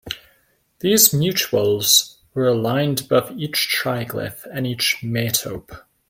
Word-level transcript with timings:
These 0.79 1.09
mutules 1.13 2.15
were 2.33 2.47
aligned 2.47 3.01
above 3.01 3.37
each 3.37 3.71
triglyph 3.79 4.47
and 4.51 4.65
each 4.65 4.95
metope. 5.03 5.79